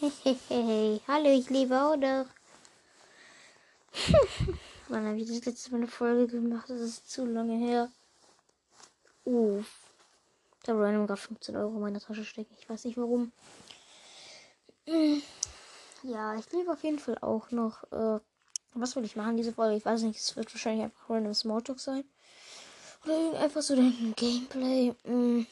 [1.08, 2.26] Hallo, ich liebe Oder.
[4.88, 6.70] Wann habe ich das letzte Mal eine Folge gemacht?
[6.70, 7.90] Das ist zu lange her.
[9.24, 9.66] Uff.
[10.62, 12.56] Da random gerade 15 Euro in meiner Tasche stecken.
[12.58, 13.32] Ich weiß nicht warum.
[16.02, 17.82] Ja, ich liebe auf jeden Fall auch noch.
[17.92, 18.20] Äh,
[18.72, 19.76] was will ich machen diese Folge?
[19.76, 20.18] Ich weiß nicht.
[20.18, 22.04] Es wird wahrscheinlich einfach random Smalltalk sein.
[23.04, 24.94] Oder einfach so ein Gameplay.
[25.04, 25.44] Mm.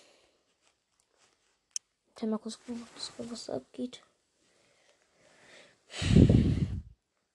[2.09, 2.89] Ich kann mal kurz gucken,
[3.19, 4.01] was da abgeht.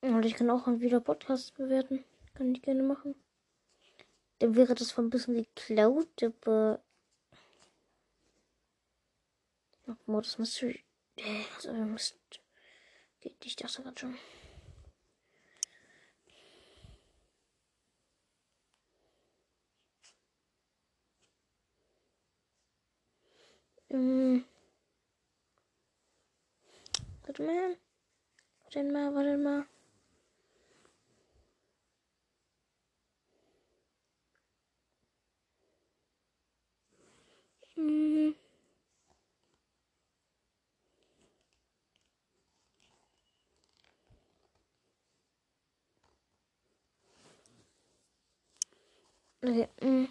[0.01, 2.03] Und ich kann auch wieder Podcasts bewerten.
[2.33, 3.15] Kann ich gerne machen.
[4.39, 6.81] Dann wäre das von ein bisschen geklaut, aber.
[10.05, 10.83] Modus Mystery.
[11.55, 12.17] Also, Mist.
[13.21, 14.17] Geht, ich dachte gerade schon.
[23.89, 24.45] Ähm.
[27.25, 27.77] Warte mal.
[28.75, 29.65] Warte mal, warte mal.
[37.75, 38.33] Hm.
[49.43, 50.07] Okay, mm.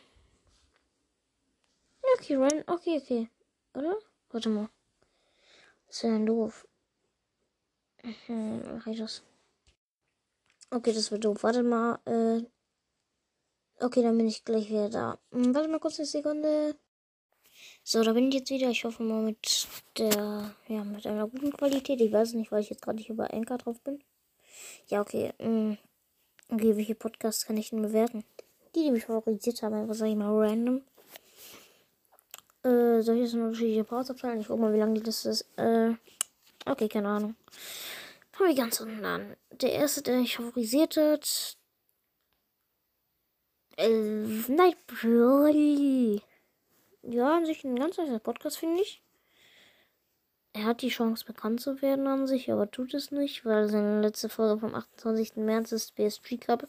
[2.15, 2.63] Okay, Ryan.
[2.69, 3.29] Okay, okay.
[3.75, 3.97] Oder?
[4.31, 4.69] Warte mal.
[5.89, 6.65] Das ja denn doof.
[8.03, 9.23] Hm, mach das?
[10.71, 11.43] Okay, das wird doof.
[11.43, 11.99] Warte mal.
[12.05, 12.45] Äh.
[13.81, 15.19] Okay, dann bin ich gleich wieder da.
[15.33, 16.77] Hm, warte mal kurz eine Sekunde.
[17.85, 18.71] So, da bin ich jetzt wieder.
[18.71, 22.01] Ich hoffe mal mit der, ja, mit einer guten Qualität.
[22.01, 24.03] Ich weiß nicht, weil ich jetzt gerade nicht über Anchor drauf bin.
[24.89, 25.33] Ja, okay.
[25.39, 25.77] Mh.
[26.49, 28.25] Okay, welche Podcasts kann ich denn bewerten?
[28.75, 30.83] Die, die mich favorisiert haben, einfach sag ich mal random.
[32.63, 34.41] Äh, soll ich jetzt unterschiedliche Parts abteilen?
[34.41, 35.47] Ich guck mal, wie lange die das ist.
[35.57, 35.95] Äh,
[36.67, 37.37] okay, keine Ahnung.
[38.33, 39.37] Fangen wir ganz unten an.
[39.51, 41.57] Der erste, der mich favorisiert hat.
[43.77, 43.89] Äh,
[44.49, 46.23] Nightbroly.
[47.03, 49.03] Ja, an sich ein ganz nicer Podcast, finde ich.
[50.55, 54.03] Er hat die Chance, bekannt zu werden an sich, aber tut es nicht, weil seine
[54.03, 55.37] letzte Folge vom 28.
[55.37, 56.69] März ist PSG Cup.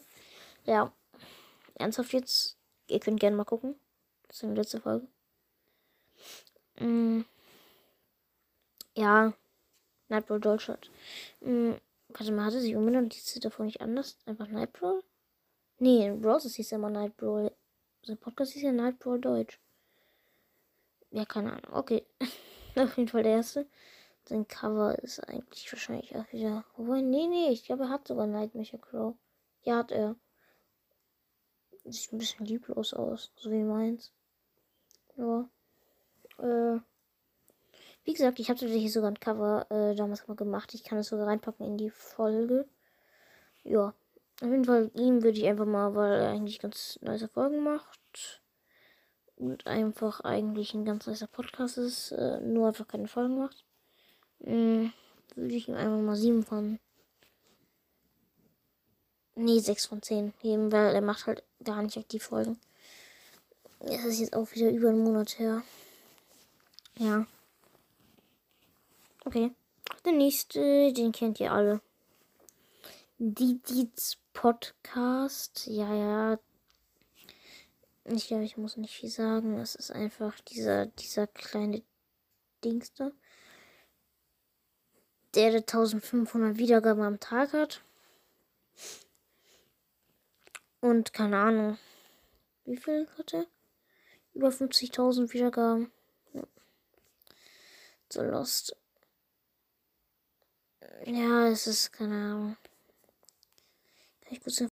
[0.64, 0.92] Ja,
[1.74, 2.56] ernsthaft jetzt.
[2.88, 3.74] Ihr könnt gerne mal gucken.
[4.26, 5.06] Das ist seine letzte Folge.
[6.80, 7.22] Mm.
[8.96, 9.34] Ja,
[10.14, 10.90] Nightbrow Deutschland.
[11.40, 11.76] Hm,
[12.08, 13.14] warte mal, hatte sich umbenannt?
[13.14, 14.18] Hieß sie davor nicht anders?
[14.26, 15.02] Einfach Nightbrow?
[15.78, 17.50] Nee, in Browsers hieß ja immer Nightbrow.
[18.04, 19.60] Sein Podcast hieß ja Nightbrow Deutsch.
[21.10, 21.72] Ja, keine Ahnung.
[21.72, 22.04] Okay.
[22.76, 23.66] Auf jeden Fall der erste.
[24.26, 26.64] Sein Cover ist eigentlich wahrscheinlich auch wieder.
[26.76, 29.14] Wobei, nee, nee, ich glaube, er hat sogar Nightmare Crow.
[29.62, 30.16] Ja, hat er.
[31.84, 34.12] Sieht ein bisschen lieblos aus, so wie meins.
[35.16, 35.48] Ja.
[36.38, 36.80] Äh.
[38.04, 40.74] Wie gesagt, ich habe tatsächlich sogar ein Cover äh, damals mal gemacht.
[40.74, 42.66] Ich kann es sogar reinpacken in die Folge.
[43.62, 43.94] Ja.
[44.42, 48.42] Auf jeden Fall ihm würde ich einfach mal, weil er eigentlich ganz nice Folgen macht.
[49.36, 53.64] Und einfach eigentlich ein ganz nicer Podcast ist, äh, nur einfach keine Folgen macht.
[54.40, 54.92] Mh,
[55.34, 56.78] würde ich ihm einfach mal 7 von.
[59.36, 62.60] Nee, 6 von 10 geben, weil er macht halt gar nicht aktiv Folgen.
[63.80, 65.62] Das ist jetzt auch wieder über einen Monat her.
[66.98, 67.26] Ja.
[69.24, 69.52] Okay.
[70.04, 71.80] Der nächste, den kennt ihr alle.
[73.18, 75.66] Didits Podcast.
[75.66, 76.38] Ja, ja.
[78.04, 79.58] Ich glaube, ich muss nicht viel sagen.
[79.58, 81.82] Es ist einfach dieser, dieser kleine
[82.62, 83.12] Dingster.
[85.34, 87.82] Der, der 1500 Wiedergaben am Tag hat.
[90.80, 91.78] Und keine Ahnung.
[92.66, 93.46] Wie viel hat er?
[94.34, 95.90] Über 50.000 Wiedergaben.
[96.34, 96.42] Ja.
[98.10, 98.76] So lost.
[101.04, 102.56] Ja, es ist keine Ahnung.
[104.22, 104.64] Kann ich kurz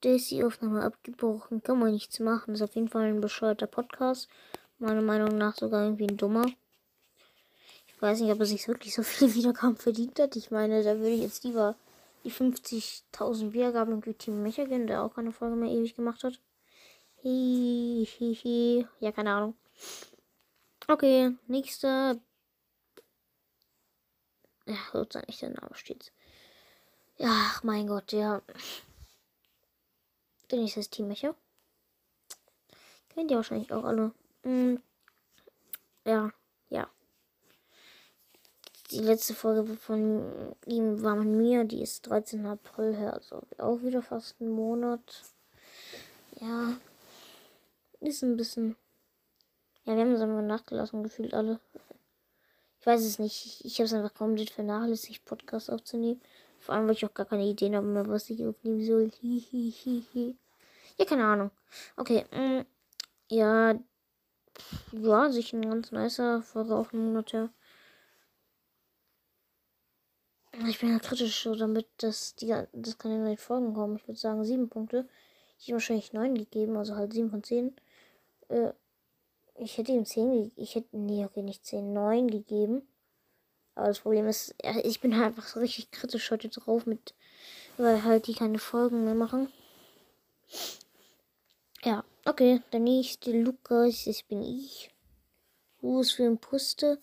[0.00, 1.62] Daisy Aufnahme abgebrochen.
[1.62, 2.54] Kann man nichts machen.
[2.54, 4.28] Ist auf jeden Fall ein bescheuerter Podcast.
[4.78, 6.46] Meiner Meinung nach sogar irgendwie ein dummer.
[7.88, 10.36] Ich weiß nicht, ob er sich wirklich so viel Wiedergaben verdient hat.
[10.36, 11.76] Ich meine, da würde ich jetzt lieber
[12.24, 16.40] die 50.000 Wiedergaben irgendwie Team Mecha gehen, der auch keine Folge mehr ewig gemacht hat.
[17.22, 18.86] Hihihi.
[19.00, 19.54] Ja, keine Ahnung.
[20.88, 22.16] Okay, nächster
[24.66, 26.12] ja, sozusagen nicht der Name steht.
[27.18, 28.42] Ja, mein Gott, ja.
[30.50, 31.34] Der nächste ist Team Mecha.
[33.08, 34.12] Kennt ihr wahrscheinlich auch alle.
[34.42, 34.82] Hm.
[36.04, 36.30] Ja,
[36.68, 36.88] ja.
[38.90, 42.46] Die letzte Folge von ihm war mit mir, die ist 13.
[42.46, 45.22] April her, also auch wieder fast ein Monat.
[46.40, 46.76] Ja.
[48.00, 48.76] Ist ein bisschen.
[49.84, 51.60] Ja, wir haben es einfach nachgelassen, gefühlt alle
[52.86, 53.44] Ich weiß es nicht.
[53.44, 56.20] Ich, ich habe es einfach komplett vernachlässigt, Podcast aufzunehmen.
[56.60, 59.10] Vor allem, weil ich auch gar keine Ideen habe, mehr, was ich aufnehmen soll.
[60.96, 61.50] Ja, keine Ahnung.
[61.96, 62.24] Okay.
[62.30, 62.64] Mm,
[63.28, 63.74] ja.
[64.92, 67.50] Ja, sich ein ganz nicer Folge auch einen Monat her.
[70.68, 73.96] Ich bin ja kritisch, so damit dass die das keine neuen Folgen kommen.
[73.96, 75.08] Ich würde sagen sieben Punkte.
[75.58, 77.74] Ich habe wahrscheinlich neun gegeben, also halt sieben von zehn.
[78.46, 78.70] Äh,
[79.58, 80.96] ich hätte ihm 10 Ich hätte.
[80.96, 82.86] Nee, okay, nicht 10, 9 gegeben.
[83.74, 84.54] Aber das Problem ist,
[84.84, 87.14] ich bin halt einfach so richtig kritisch heute drauf mit.
[87.76, 89.52] Weil halt die keine Folgen mehr machen.
[91.84, 92.62] Ja, okay.
[92.72, 94.90] Der nächste Lukas, das bin ich.
[95.82, 96.98] Ruhes für ein Puste.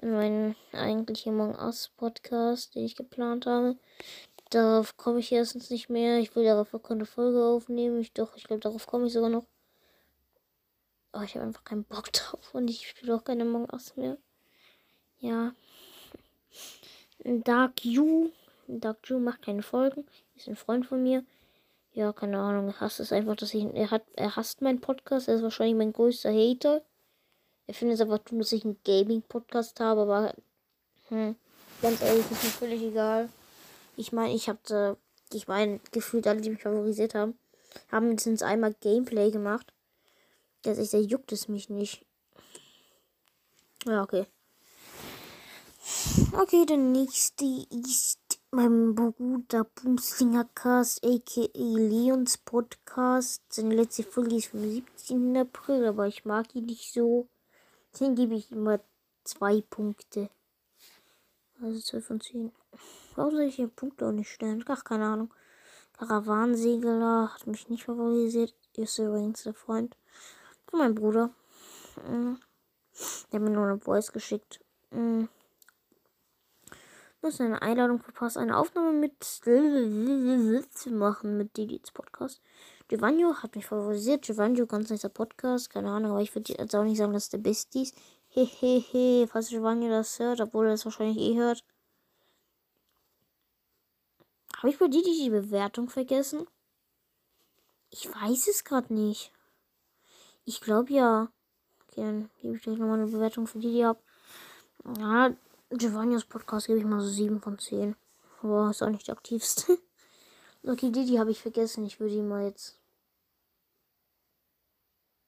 [0.00, 3.76] Mein eigentlicher Among Us Podcast, den ich geplant habe.
[4.50, 6.18] Darauf komme ich erstens nicht mehr.
[6.18, 8.00] Ich will darauf auch keine Folge aufnehmen.
[8.00, 9.44] Ich doch, ich glaube, darauf komme ich sogar noch.
[11.18, 14.18] Oh, ich habe einfach keinen Bock drauf und ich spiele auch keine Among Us mehr.
[15.20, 15.52] Ja.
[17.24, 18.30] Dark You.
[18.68, 20.06] Dark You macht keine Folgen.
[20.36, 21.24] Ist ein Freund von mir.
[21.92, 22.68] Ja, keine Ahnung.
[22.68, 23.64] Er hasst es einfach, dass ich.
[23.74, 24.04] Er hat.
[24.14, 25.26] Er hasst meinen Podcast.
[25.26, 26.82] Er ist wahrscheinlich mein größter Hater.
[27.66, 30.34] Er findet es einfach dumm, dass ich einen Gaming-Podcast habe, aber.
[31.08, 31.34] Hm,
[31.82, 33.28] ganz ehrlich, ist mir völlig egal.
[33.96, 34.96] Ich meine, ich habe.
[35.32, 37.36] Ich meine, gefühlt alle, die mich favorisiert haben,
[37.90, 39.72] haben mindestens einmal Gameplay gemacht.
[40.62, 42.04] Das ist, da juckt es mich nicht.
[43.86, 44.26] Ja, okay.
[46.32, 53.42] Okay, der nächste ist mein Bruder Boomslingercast, aka Leons Podcast.
[53.48, 55.36] Seine letzte Folge ist vom 17.
[55.36, 57.28] April, aber ich mag ihn nicht so.
[57.98, 58.80] Den gebe ich immer
[59.24, 60.28] zwei Punkte.
[61.62, 62.52] Also 12 von 10.
[63.14, 64.64] Warum soll ich den Punkt auch nicht stellen?
[64.68, 65.34] Ach, keine Ahnung.
[65.98, 68.54] Karawansegler hat mich nicht favorisiert.
[68.76, 69.96] Ist übrigens der Freund.
[70.68, 71.30] Von meinem Bruder.
[72.06, 72.38] Mhm.
[73.32, 74.60] Der hat mir nur eine Voice geschickt.
[74.90, 75.28] Mhm.
[77.20, 82.40] Muss eine Einladung verpasst, eine Aufnahme mit zu machen mit Didits Podcast.
[82.86, 84.22] Giovanni hat mich favorisiert.
[84.22, 85.70] Giovanni, ganz nicer Podcast.
[85.70, 87.94] Keine Ahnung, aber ich würde jetzt auch nicht sagen, dass der Beste ist.
[88.28, 91.64] Hehehe, falls Giovanni das hört, obwohl er das wahrscheinlich eh hört.
[94.58, 96.46] Habe ich bei Didi die Bewertung vergessen?
[97.90, 99.32] Ich weiß es gerade nicht.
[100.48, 101.28] Ich glaube ja.
[101.82, 104.02] Okay, dann gebe ich gleich nochmal eine Bewertung für die, die ab.
[104.98, 105.30] Ja,
[105.68, 107.94] Giovanni's Podcast gebe ich mal so 7 von 10.
[108.40, 109.76] Aber ist auch nicht der aktivste.
[110.62, 111.84] okay, Didi habe ich vergessen.
[111.84, 112.78] Ich würde ihm mal jetzt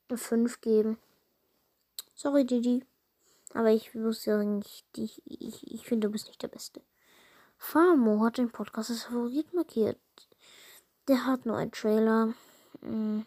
[0.08, 0.96] eine 5 geben.
[2.14, 2.86] Sorry, Didi.
[3.52, 6.80] Aber ich wusste ja nicht, ich, ich, ich finde, du bist nicht der Beste.
[7.58, 9.98] Famo hat den Podcast als Favorit markiert.
[11.08, 12.32] Der hat nur einen Trailer.
[12.80, 13.26] Hm.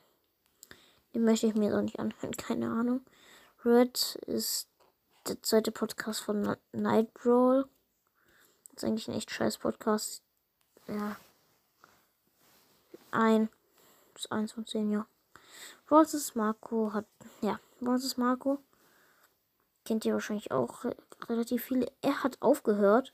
[1.13, 3.01] Den möchte ich mir auch nicht anhören, keine Ahnung.
[3.63, 4.67] Red ist
[5.27, 7.65] der zweite Podcast von Night Brawl.
[8.75, 10.23] Ist eigentlich ein echt scheiß Podcast.
[10.87, 11.15] Ja.
[13.11, 13.49] Ein.
[14.15, 15.05] Ist eins von zehn, ja.
[15.87, 17.05] Brawls Marco hat.
[17.41, 18.59] Ja, Brawls Marco.
[19.85, 20.85] Kennt ihr wahrscheinlich auch
[21.29, 21.91] relativ viele.
[22.01, 23.13] Er hat aufgehört.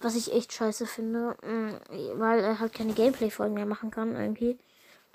[0.00, 1.36] Was ich echt scheiße finde.
[1.42, 4.58] Mm, weil er halt keine Gameplay-Folgen mehr machen kann, irgendwie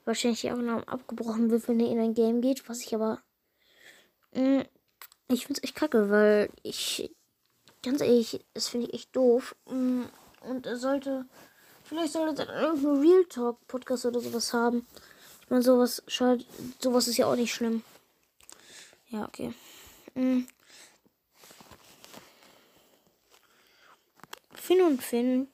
[0.06, 2.68] wahrscheinlich die Aufnahme abgebrochen wird, wenn er in ein Game geht.
[2.70, 3.22] Was ich aber.
[4.34, 4.66] Mh, mm,
[5.28, 7.12] ich es echt kacke, weil ich.
[7.84, 9.56] Ganz ehrlich, das finde ich echt doof.
[9.66, 10.10] Mh, mm,
[10.42, 11.26] und er sollte.
[11.84, 14.88] Vielleicht sollte er irgendeinen Real Talk Podcast oder sowas haben.
[15.42, 16.44] Ich meine, sowas schade.
[16.80, 17.84] Sowas ist ja auch nicht schlimm.
[19.10, 19.54] Ja, okay.
[20.16, 20.48] Mhm.
[24.56, 25.48] Finn und Finn.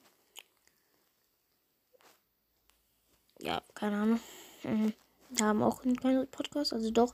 [3.39, 4.19] Ja, keine Ahnung.
[4.63, 4.93] Mhm.
[5.39, 7.13] Haben auch keinen Podcast, also doch.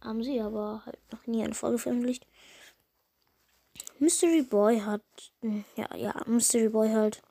[0.00, 2.26] Haben sie, aber halt noch nie eine Folge veröffentlicht.
[3.98, 5.02] Mystery Boy hat.
[5.40, 7.22] Hm, ja, ja, Mystery Boy halt.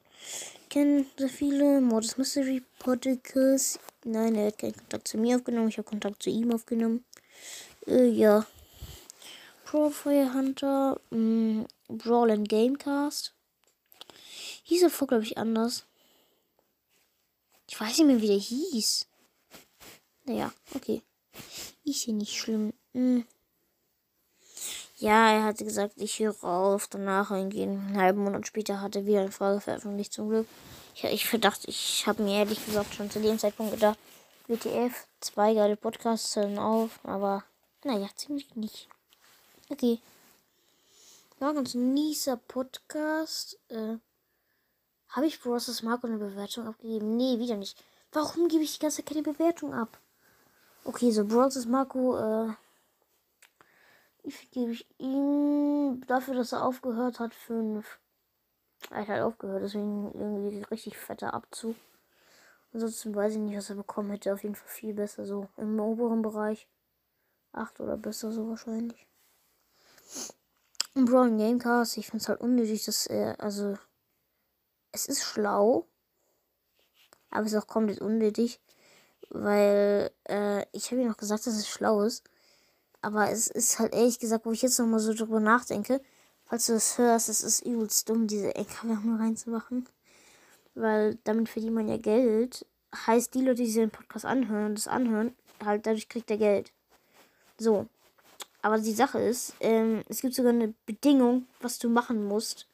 [0.69, 1.81] Kennen sehr viele.
[1.81, 3.79] Modus Mystery Podcast.
[4.05, 5.67] Nein, er hat keinen Kontakt zu mir aufgenommen.
[5.67, 7.05] Ich habe Kontakt zu ihm aufgenommen.
[7.85, 8.45] Äh, ja.
[9.65, 10.99] Profile Hunter.
[11.11, 13.33] Mh, hm, Brawl and Gamecast.
[14.63, 15.85] Hieß er vor, glaube ich, anders.
[17.73, 19.07] Ich weiß nicht mehr, wie der hieß.
[20.25, 21.01] Naja, okay.
[21.83, 22.71] Ist hier nicht schlimm.
[22.91, 23.25] Hm.
[24.97, 27.79] Ja, er hatte gesagt, ich höre auf, danach eingehen.
[27.79, 30.47] Einen halben Monat später hatte er wieder eine Frage veröffentlicht, zum Glück.
[30.93, 33.97] Ich, ich verdachte, ich habe mir ehrlich gesagt schon zu dem Zeitpunkt gedacht,
[34.47, 37.43] WTF, zwei geile Podcasts hören auf, aber
[37.83, 38.87] naja, ziemlich nicht.
[39.69, 39.99] Okay.
[41.39, 43.57] War ganz nieser Podcast.
[43.69, 43.97] Äh,
[45.13, 45.82] habe ich Bros.
[45.84, 47.15] Marco eine Bewertung abgegeben?
[47.15, 47.82] Nee, wieder nicht.
[48.12, 49.98] Warum gebe ich die ganze Zeit keine Bewertung ab?
[50.84, 51.65] Okay, so Bros.
[51.65, 52.53] Marco, äh,
[54.25, 58.00] Ich gebe ich ihm dafür, dass er aufgehört hat, fünf.
[58.89, 61.75] Er hat halt aufgehört, deswegen irgendwie richtig fetter Abzug.
[62.74, 64.34] Ansonsten weiß ich nicht, was er bekommen hätte.
[64.34, 66.67] Auf jeden Fall viel besser, so im oberen Bereich.
[67.51, 69.08] Acht oder besser, so wahrscheinlich.
[70.96, 73.77] Und Brawl Gamecast, ich finde es halt unnötig, dass er, also,
[74.93, 75.88] es ist schlau,
[77.29, 78.62] aber es ist auch komplett unnötig,
[79.29, 82.23] weil äh, ich habe ihm noch gesagt, dass es schlau ist.
[83.01, 86.00] Aber es ist halt ehrlich gesagt, wo ich jetzt nochmal so drüber nachdenke,
[86.45, 89.89] falls du das hörst, es ist übelst dumm, diese Eckwerbung reinzumachen.
[90.75, 92.65] Weil damit verdient man ja Geld.
[92.95, 96.71] Heißt, die Leute, die den Podcast anhören das anhören, halt dadurch kriegt er Geld.
[97.57, 97.88] So.
[98.62, 102.67] Aber die Sache ist, ähm, es gibt sogar eine Bedingung, was du machen musst.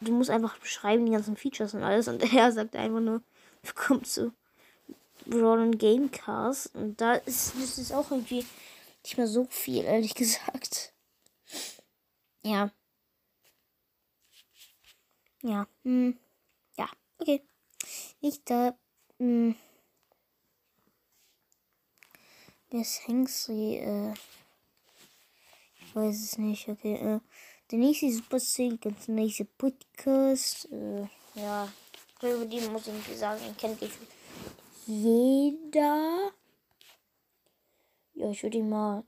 [0.00, 2.08] Du musst einfach beschreiben die ganzen Features und alles.
[2.08, 3.22] Und er sagt einfach nur,
[3.74, 4.32] komm zu
[5.26, 6.74] Brawl Gamecast.
[6.74, 8.46] Und da ist, ist auch irgendwie
[9.04, 10.92] nicht mehr so viel, ehrlich gesagt.
[12.42, 12.70] Ja.
[15.42, 15.66] Ja.
[15.84, 16.18] Hm.
[16.76, 16.88] Ja,
[17.18, 17.42] okay.
[18.20, 18.76] Ich da.
[19.18, 19.54] Hm.
[22.70, 23.78] Wer ist Hengsley?
[23.78, 24.14] Äh.
[25.80, 26.68] Ich weiß es nicht.
[26.68, 26.94] Okay.
[26.94, 27.20] Äh.
[27.70, 30.68] Der nächste Super Sale, ganz nächste Podcast.
[30.72, 31.68] Äh, ja.
[32.20, 33.80] Über die muss ich sagen, den kennt
[34.86, 36.32] jeder.
[38.14, 39.04] Ja, ich würde ihm mal.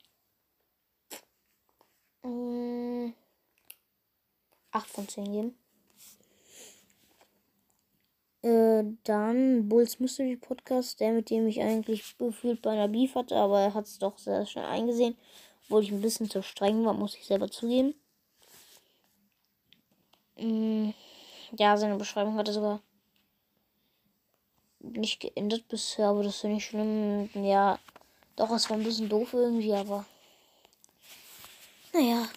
[2.23, 3.15] Ähm,
[4.71, 5.59] 8 von 10 geben.
[8.43, 13.35] Äh, dann Bulls Mystery Podcast, der mit dem ich eigentlich gefühlt bei einer Beef hatte,
[13.35, 15.17] aber er hat es doch sehr schnell eingesehen.
[15.65, 17.95] Obwohl ich ein bisschen zu streng war, muss ich selber zugeben.
[20.37, 20.91] Mm,
[21.57, 22.81] ja, seine Beschreibung hatte sogar
[24.81, 27.31] nicht geändert bisher, aber das finde ich schlimm.
[27.35, 27.79] Ja,
[28.37, 30.05] doch, es war ein bisschen doof irgendwie, aber.
[31.93, 32.29] Naja.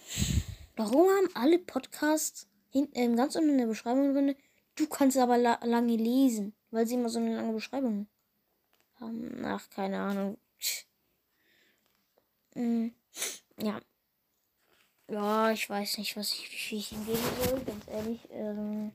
[0.75, 4.36] Warum haben alle Podcasts hinten, äh, ganz unten in der Beschreibung drin,
[4.75, 8.08] du kannst aber la lange lesen, weil sie immer so eine lange Beschreibung
[9.00, 9.42] haben.
[9.46, 10.38] Ach, keine Ahnung.
[12.54, 12.94] Hm,
[13.58, 13.80] ja.
[15.08, 18.20] Ja, ich weiß nicht, was ich, wie ich ihm geben soll, ganz ehrlich.
[18.32, 18.92] Ähm,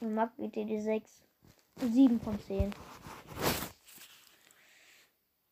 [0.00, 1.22] Map WTD 6.
[1.76, 2.74] 7 von 10.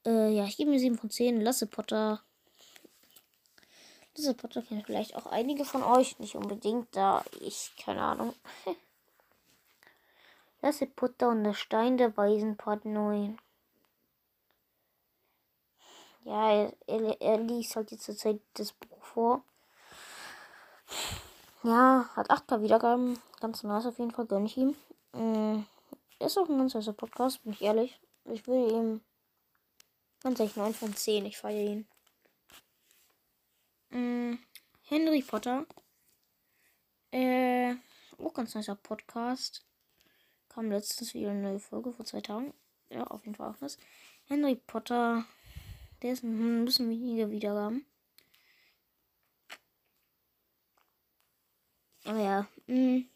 [0.07, 1.41] Äh, ja, ich gebe mir 7 von 10.
[1.41, 2.23] Lasse Potter.
[4.17, 6.19] Lasse Potter kennen vielleicht auch einige von euch.
[6.19, 8.35] Nicht unbedingt, da ich, keine Ahnung.
[10.63, 13.39] Lasse Potter und der Stein der Weisen, Part 9.
[16.25, 19.43] Ja, er, er, er liest halt jetzt zur Zeit das Buch vor.
[21.63, 23.19] Ja, hat 8 Wiedergaben.
[23.41, 24.77] Ganz nice auf jeden Fall, gönne ich ihm.
[25.13, 25.65] Mm,
[26.19, 28.01] ist auch ein ganz nicer Podcast, bin ich ehrlich.
[28.25, 29.01] Ich würde ihm
[30.21, 31.27] Ganz ehrlich, 9 von 10.
[31.27, 31.87] Ich feiere ihn.
[33.91, 34.39] Mm,
[34.83, 35.65] Henry Potter.
[37.13, 37.77] Äh,
[38.19, 39.65] auch ganz nicer Podcast.
[40.49, 42.53] Kam letztens wieder eine neue Folge vor zwei Tagen.
[42.91, 43.79] Ja, auf jeden Fall auch das.
[44.27, 45.25] Henry Potter.
[46.03, 47.85] Der ist ein bisschen weniger Wiedergaben.
[52.05, 52.49] Aber ja.
[52.67, 52.99] Mh.
[52.99, 53.09] Mm.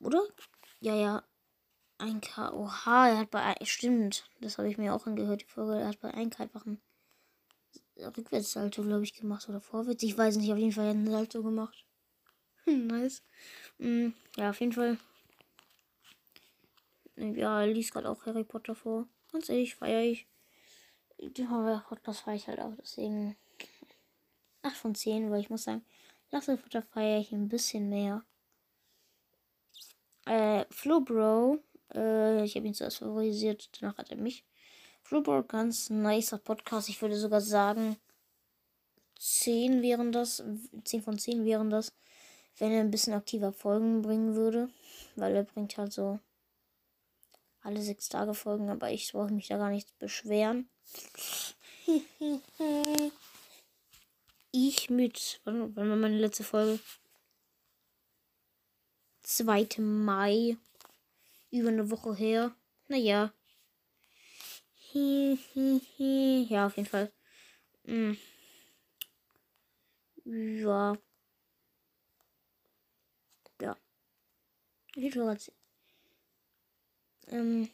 [0.00, 0.22] Oder?
[0.80, 1.22] Ja, ja.
[1.98, 2.52] 1K.
[2.52, 3.54] Oha, er hat bei.
[3.62, 4.28] Stimmt.
[4.40, 5.80] Das habe ich mir auch angehört, die Folge.
[5.80, 6.80] Er hat bei 1K einfach ein
[7.96, 9.48] Rückwärtssalto, glaube ich, gemacht.
[9.48, 10.02] Oder vorwärts.
[10.02, 11.84] Ich weiß nicht, auf jeden Fall hat er einen Salto gemacht.
[12.66, 13.22] nice.
[13.78, 14.98] Mhm, ja, auf jeden Fall.
[17.16, 19.06] Ja, liest gerade auch Harry Potter vor.
[19.32, 20.26] Ganz ehrlich, feiere ich.
[21.18, 22.74] Die Podcast feiere ich halt auch.
[22.80, 23.36] Deswegen
[24.62, 25.84] 8 von 10, weil ich muss sagen,
[26.32, 28.24] Harry Potter feiere ich ein bisschen mehr.
[30.26, 31.62] Äh, Flo Bro
[31.94, 34.44] äh, ich habe ihn zuerst favorisiert, danach hat er mich.
[35.02, 36.88] Flubber, ganz nicer Podcast.
[36.88, 37.96] Ich würde sogar sagen,
[39.18, 40.42] 10 wären das,
[40.84, 41.92] 10 von 10 wären das,
[42.58, 44.68] wenn er ein bisschen aktiver Folgen bringen würde.
[45.16, 46.18] Weil er bringt halt so
[47.62, 50.68] alle sechs Tage Folgen, aber ich brauche mich da gar nicht beschweren.
[54.52, 56.80] ich mit, wann, war meine letzte Folge?
[59.22, 59.80] 2.
[59.80, 60.56] Mai
[61.50, 62.54] über eine Woche her.
[62.88, 63.32] Naja.
[64.94, 67.10] Ja, auf jeden Fall.
[67.86, 68.18] Hm.
[70.24, 70.96] Ja.
[73.60, 73.76] Ja.
[74.96, 75.50] Fall ganz.
[77.28, 77.68] Ähm,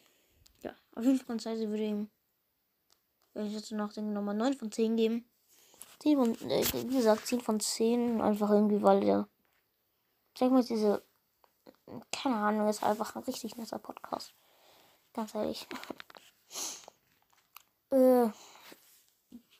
[0.61, 2.09] ja, auf jeden Fall leise würde ihm,
[3.33, 5.25] wenn ich jetzt nachdenke, nochmal 9 von 10 geben.
[5.99, 8.21] 10 von, äh, wie gesagt, 10 von 10.
[8.21, 9.27] Einfach irgendwie, weil der.
[10.35, 11.03] Zeig mal diese
[12.11, 14.33] keine Ahnung, ist einfach ein richtig netter Podcast.
[15.13, 15.67] Ganz ehrlich.
[17.91, 18.29] Äh,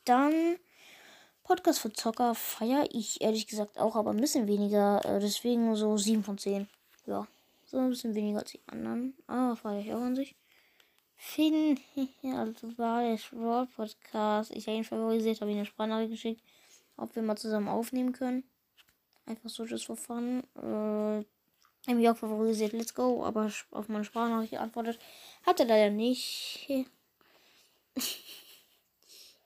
[0.06, 0.60] dann
[1.42, 5.04] Podcast für Zocker feiere ich ehrlich gesagt auch, aber ein bisschen weniger.
[5.04, 6.70] Äh, deswegen so 7 von 10.
[7.08, 7.26] Ja,
[7.70, 9.16] so ein bisschen weniger als die anderen.
[9.28, 10.36] Aber feiere ich auch an sich.
[11.16, 11.80] Finn,
[12.24, 14.52] also war der Raw Podcast.
[14.56, 16.42] Ich habe ihn favorisiert, habe ihm eine Sprachnachricht geschickt,
[16.98, 18.44] ob wir mal zusammen aufnehmen können.
[19.26, 20.44] Einfach so just for fun.
[20.56, 21.26] Äh,
[21.88, 25.00] habe auch favorisiert, let's go, aber auf meine Sprachnachricht geantwortet.
[25.44, 26.68] Hat er leider nicht.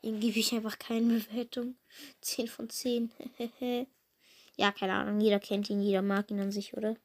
[0.01, 1.75] Ihm gebe ich einfach keine Bewertung.
[2.21, 3.11] 10 von 10.
[4.57, 5.19] ja, keine Ahnung.
[5.19, 6.95] Jeder kennt ihn, jeder mag ihn an sich, oder?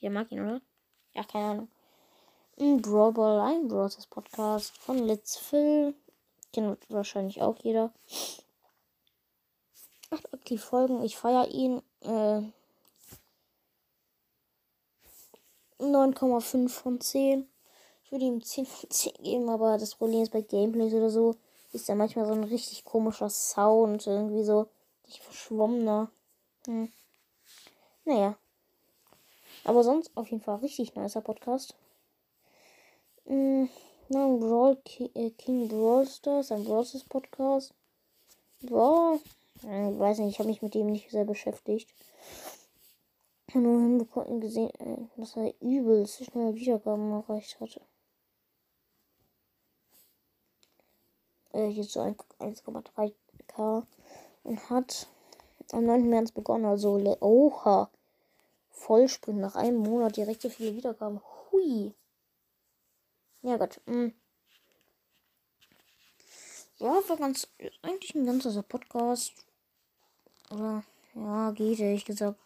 [0.00, 0.60] Jeder mag ihn, oder?
[1.12, 1.68] Ja, keine Ahnung.
[2.58, 5.94] Ein Brawl ein Brawl Podcast von Let's Phil.
[6.52, 7.92] Kennt wahrscheinlich auch jeder.
[10.10, 11.02] Acht aktiv Folgen.
[11.02, 11.82] Ich feiere ihn.
[12.00, 12.42] Äh,
[15.78, 17.48] 9,5 von 10.
[18.04, 21.36] Ich würde ihm 10 von 10 geben, aber das Problem ist bei Gameplays oder so,
[21.72, 24.68] ist ja manchmal so ein richtig komischer Sound, irgendwie so
[25.04, 26.10] richtig verschwommener.
[26.66, 26.90] Hm.
[28.04, 28.36] Naja.
[29.64, 31.74] Aber sonst auf jeden Fall richtig nicer Podcast.
[33.26, 33.68] Hm,
[34.12, 37.74] ein Brawl King, äh, King Brawl Stars, ein Brawl Stars Podcast.
[38.62, 39.18] Boah.
[39.62, 41.92] Ich weiß nicht, ich habe mich mit dem nicht sehr beschäftigt
[43.58, 47.80] nur hinbekommen gesehen, äh, dass er übelst schnell Wiedergaben erreicht hatte.
[51.52, 53.86] Äh, hier so 1,3k
[54.44, 55.08] und hat
[55.72, 56.08] am 9.
[56.08, 57.90] März begonnen, also oha.
[58.80, 61.20] Vollsprint nach einem Monat direkt so viele Wiedergaben.
[61.52, 61.94] Hui.
[63.42, 63.80] Ja Gott.
[63.86, 64.06] Mh.
[64.06, 64.14] Mm.
[66.78, 67.46] Ja, war ganz
[67.82, 69.34] eigentlich ein ganzer Podcast.
[70.50, 70.82] Oder
[71.14, 72.38] ja, geht ehrlich gesagt.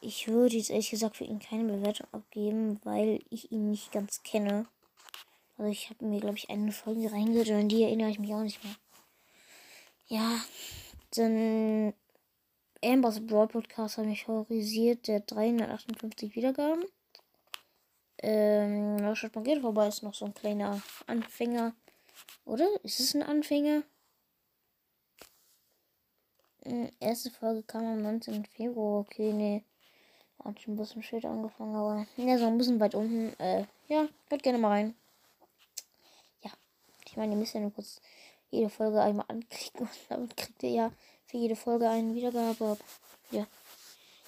[0.00, 4.22] Ich würde jetzt ehrlich gesagt für ihn keine Bewertung abgeben, weil ich ihn nicht ganz
[4.22, 4.66] kenne.
[5.58, 8.32] Also ich habe mir, glaube ich, eine Folge reingehört und an die erinnere ich mich
[8.32, 8.74] auch nicht mehr.
[10.06, 10.40] Ja,
[11.16, 11.94] dann
[12.84, 16.84] Ambers Broad Podcast hat mich favorisiert, der 358 Wiedergaben.
[18.18, 21.74] Ähm, da schaut mal geht vorbei, ist noch so ein kleiner Anfänger.
[22.44, 22.68] Oder?
[22.82, 23.82] Ist es ein Anfänger?
[26.64, 28.46] Hm, erste Folge kam am 19.
[28.46, 29.00] Februar.
[29.00, 29.64] Okay, nee.
[30.42, 33.38] Hat schon ein bisschen später angefangen, aber ja, so ein bisschen weit unten.
[33.40, 34.94] Äh, ja, hört gerne mal rein.
[36.42, 36.50] Ja,
[37.06, 38.00] ich meine, ihr müsst ja nur kurz
[38.50, 40.92] jede Folge einmal anklicken und damit kriegt ihr ja
[41.32, 42.76] für jede Folge eine Wiedergabe.
[43.30, 43.46] Ja.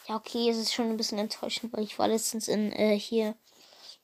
[0.08, 3.34] Ja, okay, es ist schon ein bisschen enttäuschend, weil ich war letztens in äh, hier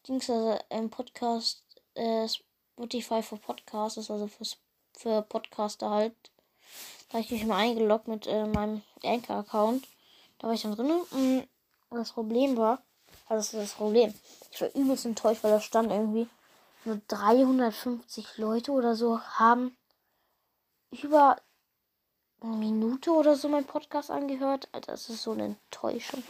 [0.06, 1.62] Dings, also im Podcast,
[1.94, 4.44] äh, Spotify für Podcasts, also für,
[4.96, 6.14] für Podcaster halt.
[7.08, 9.86] Da habe ich mich mal eingeloggt mit äh, meinem Anchor-Account.
[10.38, 10.90] Da war ich dann drin.
[11.10, 11.48] Und
[11.90, 12.82] das Problem war,
[13.28, 14.12] also das ist das Problem.
[14.52, 16.28] Ich war übelst enttäuscht, weil da stand irgendwie
[16.84, 19.76] nur 350 Leute oder so haben
[20.90, 21.36] über
[22.42, 24.68] Minute oder so mein Podcast angehört.
[24.72, 26.22] Alter, das ist so eine Enttäuschung.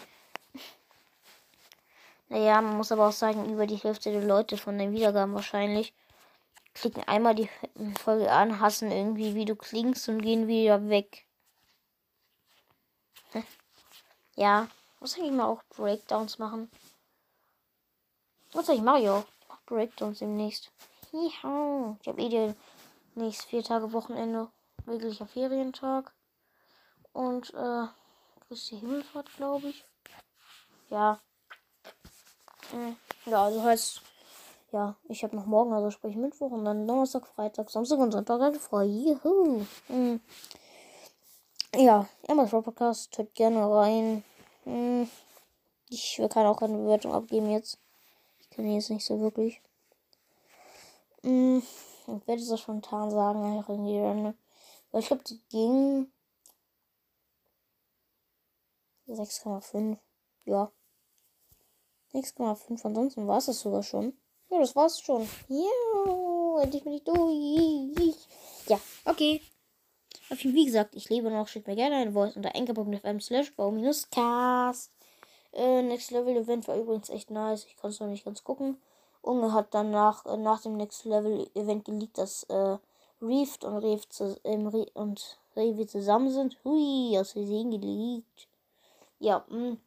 [2.29, 5.93] naja, man muss aber auch sagen, über die Hälfte der Leute von den Wiedergaben wahrscheinlich
[6.75, 7.49] klicken einmal die
[8.03, 11.27] Folge an, hassen irgendwie, wie du klingst und gehen wieder weg.
[14.37, 14.69] ja,
[14.99, 16.71] muss ich mal auch Breakdowns machen?
[18.53, 19.25] Was soll ich Mario?
[19.41, 20.71] Ich mach Breakdowns demnächst.
[21.13, 22.57] Ich habe eh den
[23.15, 24.49] nächsten vier Tage Wochenende.
[24.87, 26.13] Wirklicher Ferientag.
[27.13, 27.87] Und, äh,
[28.47, 29.85] Christi Himmelfahrt, glaube ich.
[30.89, 31.21] Ja.
[32.71, 32.97] Hm.
[33.27, 34.03] Ja, also heißt,
[34.73, 38.41] ja, ich habe noch morgen, also sprich Mittwoch und dann Donnerstag, Freitag, Samstag und Sonntag
[38.41, 38.85] halt frei.
[38.85, 39.67] Juhu.
[39.89, 40.21] Hm.
[41.77, 44.25] Ja, Emma Podcast, hört gerne rein.
[44.65, 45.09] Hm,
[45.89, 47.79] ich kann auch keine Bewertung abgeben jetzt.
[48.41, 49.61] Ich kann jetzt nicht so wirklich.
[51.23, 51.63] Hm,
[52.07, 53.69] ich werde es auch spontan sagen, einfach.
[53.69, 54.35] Weil
[54.99, 56.11] ich glaube, die ging
[59.09, 59.99] 6,5.
[60.45, 60.71] Ja.
[62.13, 62.85] 6,5.
[62.85, 64.17] Ansonsten war es das sogar schon.
[64.51, 65.29] Ja, das war's schon.
[65.49, 68.17] Ja, endlich bin ich durch.
[68.67, 69.41] Ja, okay.
[70.31, 71.49] Wie gesagt, ich lebe noch.
[71.49, 73.53] Schickt mir gerne eine Voice unter enker.fm slash
[74.11, 74.93] cast
[75.53, 77.65] Äh, Next Level Event war übrigens echt nice.
[77.65, 78.81] Ich konnte es noch nicht ganz gucken.
[79.23, 82.79] Unge hat dann nach, äh, nach dem Next Level Event geleakt, dass äh,
[83.21, 86.59] Reeft und Reef zu, ähm, Re und Revi zusammen sind.
[86.65, 88.49] Hui, aus Versehen geleakt.
[89.19, 89.73] Ja, mh.
[89.73, 89.81] Mm.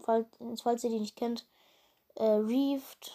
[0.00, 0.28] Falls,
[0.62, 1.46] falls ihr die nicht kennt,
[2.16, 3.12] äh, Reeft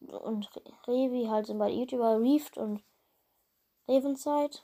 [0.00, 0.48] und
[0.86, 2.20] Revi halt sind beide YouTuber.
[2.20, 2.82] Reeft und
[3.88, 4.58] Ravenside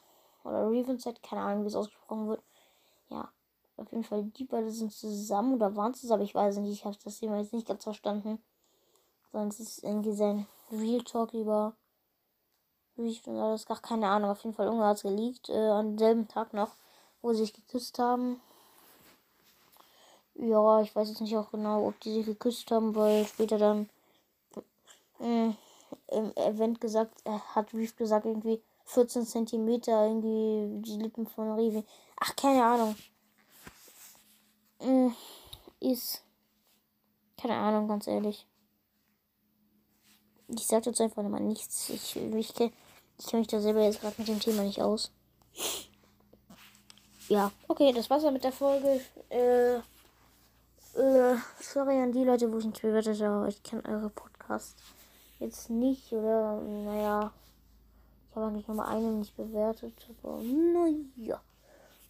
[0.45, 2.43] oder Ravenside, keine Ahnung, wie es ausgesprochen wird.
[3.09, 3.31] Ja,
[3.77, 6.97] auf jeden Fall, die beiden sind zusammen oder waren zusammen, ich weiß nicht, ich habe
[7.03, 8.43] das Thema jetzt nicht ganz verstanden.
[9.33, 11.75] Es ist irgendwie sein Real Talk über
[13.03, 14.31] Reef und alles, gar keine Ahnung.
[14.31, 16.71] Auf jeden Fall es geleakt, äh, am selben Tag noch,
[17.21, 18.41] wo sie sich geküsst haben.
[20.35, 23.89] Ja, ich weiß jetzt nicht auch genau, ob die sich geküsst haben, weil später dann
[25.21, 25.53] äh,
[26.09, 31.85] im Event gesagt, er hat Reef gesagt, irgendwie 14 Zentimeter, irgendwie die Lippen von Reeve.
[32.19, 32.97] Ach, keine Ahnung.
[34.81, 35.11] Äh,
[35.81, 36.23] ist.
[37.41, 38.47] Keine Ahnung, ganz ehrlich.
[40.49, 41.89] Ich sag jetzt einfach mal nichts.
[41.89, 42.73] Ich, ich, ich,
[43.23, 45.13] ich kenne mich da selber jetzt gerade mit dem Thema nicht aus.
[47.29, 49.01] Ja, okay, das war's dann mit der Folge.
[49.31, 53.49] Äh, äh, sorry an die Leute, wo ich nicht bewertet habe.
[53.49, 54.77] Ich kenne eure Podcast
[55.39, 56.13] jetzt nicht.
[56.13, 57.33] Oder, naja.
[58.29, 59.95] Ich habe eigentlich nochmal einen nicht bewertet.
[60.23, 61.41] Aber, naja.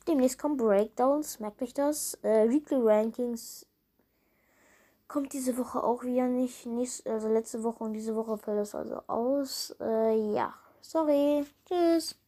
[0.09, 1.41] Demnächst kommen Breakdowns.
[1.41, 2.15] Merkt euch das.
[2.23, 3.67] Äh, Weekly Rankings
[5.09, 6.65] kommt diese Woche auch wieder nicht.
[6.65, 9.77] Nächst, also letzte Woche und diese Woche fällt es also aus.
[9.79, 10.55] Äh, ja.
[10.83, 11.47] Sorry.
[11.67, 12.22] Tschüss.